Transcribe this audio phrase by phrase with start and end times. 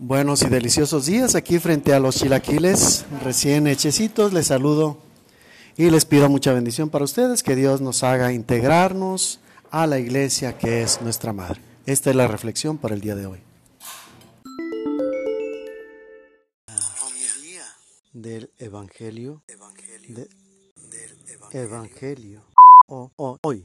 [0.00, 4.32] Buenos y deliciosos días aquí frente a los chilaquiles recién hechecitos.
[4.32, 4.96] Les saludo
[5.76, 9.40] y les pido mucha bendición para ustedes, que Dios nos haga integrarnos
[9.72, 11.60] a la iglesia que es nuestra madre.
[11.84, 13.40] Esta es la reflexión para el día de hoy.
[18.12, 19.42] Del Evangelio,
[20.12, 20.28] del
[21.50, 22.44] Evangelio,
[22.86, 23.64] hoy.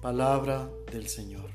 [0.00, 1.50] Palabra del Señor.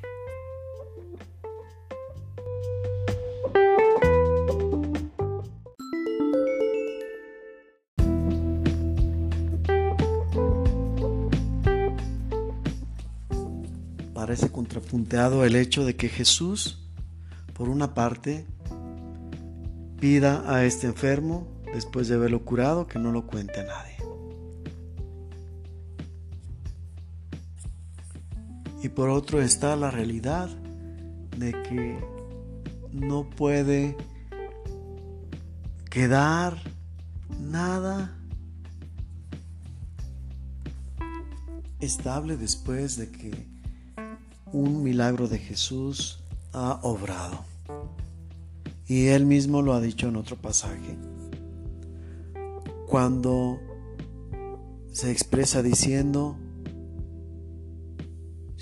[14.14, 16.89] Parece contrapunteado el hecho de que Jesús,
[17.53, 18.45] por una parte,
[20.02, 24.02] pida a este enfermo, después de haberlo curado, que no lo cuente a nadie.
[28.84, 30.49] Y por otro está la realidad
[31.38, 31.98] de que
[32.92, 33.95] no puede
[35.89, 36.58] quedar
[37.39, 38.14] nada
[41.80, 43.48] estable después de que
[44.52, 46.20] un milagro de Jesús
[46.52, 47.45] ha obrado.
[48.86, 50.98] Y él mismo lo ha dicho en otro pasaje.
[52.88, 53.61] Cuando
[54.92, 56.38] se expresa diciendo,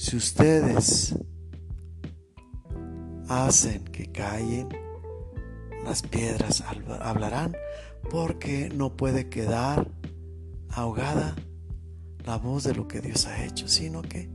[0.02, 1.16] si ustedes
[3.30, 4.68] hacen que callen,
[5.86, 6.64] las piedras
[7.02, 7.56] hablarán
[8.10, 9.88] porque no puede quedar
[10.70, 11.36] ahogada
[12.26, 14.28] la voz de lo que Dios ha hecho, sino que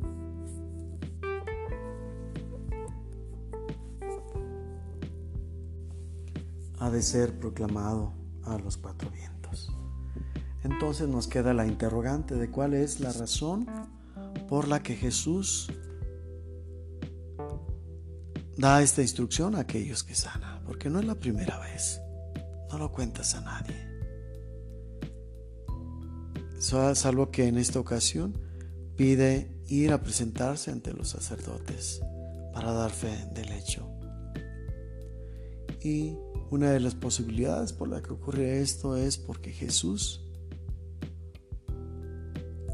[6.79, 8.13] ha de ser proclamado
[8.45, 9.73] a los cuatro vientos.
[10.63, 13.67] Entonces nos queda la interrogante de cuál es la razón
[14.49, 15.71] por la que Jesús
[18.57, 22.01] da esta instrucción a aquellos que sana, porque no es la primera vez,
[22.71, 23.87] no lo cuentas a nadie.
[26.59, 28.39] Salvo que en esta ocasión
[28.97, 32.01] pide ir a presentarse ante los sacerdotes
[32.55, 33.87] para dar fe del hecho.
[35.83, 36.17] Y
[36.51, 40.26] una de las posibilidades por la que ocurre esto es porque Jesús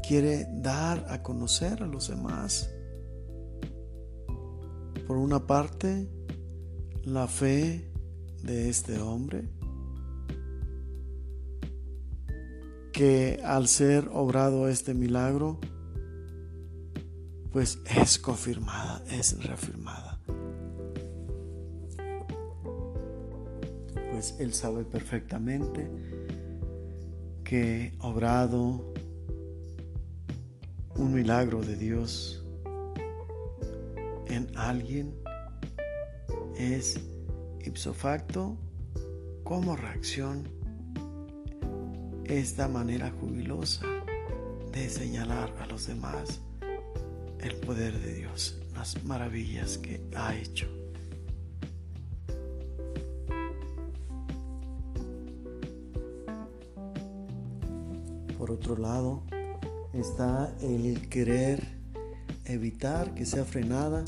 [0.07, 2.69] quiere dar a conocer a los demás.
[5.07, 6.07] Por una parte,
[7.03, 7.91] la fe
[8.43, 9.49] de este hombre,
[12.91, 15.59] que al ser obrado este milagro,
[17.51, 20.19] pues es confirmada, es reafirmada.
[24.11, 25.89] Pues él sabe perfectamente
[27.43, 28.92] que obrado
[30.95, 32.43] un milagro de Dios
[34.27, 35.13] en alguien
[36.57, 36.99] es
[37.61, 38.57] ipso facto
[39.43, 40.47] como reacción
[42.25, 43.85] esta manera jubilosa
[44.71, 46.41] de señalar a los demás
[47.39, 50.67] el poder de Dios, las maravillas que ha hecho.
[58.37, 59.23] Por otro lado,
[59.93, 61.63] está el querer
[62.45, 64.03] evitar que sea frenada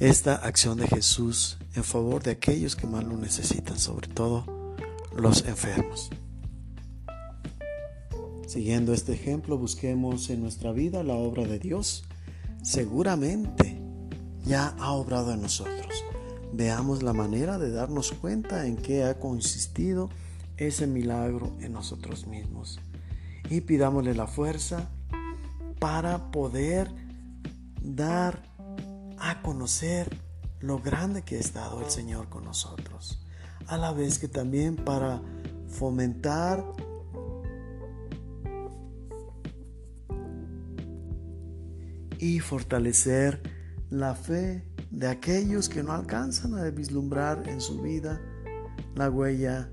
[0.00, 4.44] esta acción de Jesús en favor de aquellos que más lo necesitan, sobre todo
[5.16, 6.10] los enfermos.
[8.46, 12.04] Siguiendo este ejemplo, busquemos en nuestra vida la obra de Dios.
[12.62, 13.80] Seguramente
[14.44, 16.04] ya ha obrado en nosotros.
[16.52, 20.10] Veamos la manera de darnos cuenta en qué ha consistido
[20.56, 22.78] ese milagro en nosotros mismos
[23.52, 24.88] y pidámosle la fuerza
[25.78, 26.90] para poder
[27.82, 28.42] dar
[29.18, 30.08] a conocer
[30.60, 33.22] lo grande que ha estado el Señor con nosotros,
[33.66, 35.20] a la vez que también para
[35.68, 36.64] fomentar
[42.18, 43.42] y fortalecer
[43.90, 48.18] la fe de aquellos que no alcanzan a vislumbrar en su vida
[48.94, 49.70] la huella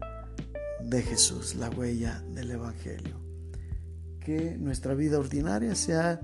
[0.83, 3.28] de Jesús, la huella del Evangelio.
[4.29, 6.21] Que nuestra vida ordinaria sea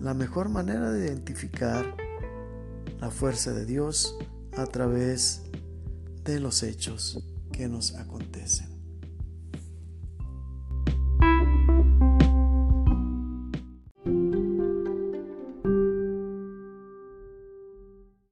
[0.00, 1.94] la mejor manera de identificar
[2.98, 4.16] la fuerza de Dios
[4.56, 5.42] a través
[6.24, 8.73] de los hechos que nos acontecen.